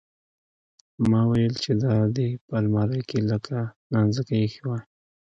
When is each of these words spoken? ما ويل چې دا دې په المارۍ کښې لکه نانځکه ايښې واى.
ما 1.09 1.21
ويل 1.29 1.53
چې 1.63 1.71
دا 1.83 1.95
دې 2.15 2.29
په 2.45 2.53
المارۍ 2.61 3.01
کښې 3.09 3.19
لکه 3.31 3.57
نانځکه 3.93 4.33
ايښې 4.41 4.63
واى. 4.69 4.81